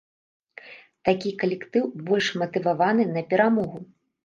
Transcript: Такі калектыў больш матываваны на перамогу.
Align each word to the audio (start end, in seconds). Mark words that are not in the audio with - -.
Такі 1.09 1.33
калектыў 1.43 1.85
больш 2.09 2.31
матываваны 2.45 3.09
на 3.15 3.27
перамогу. 3.37 3.87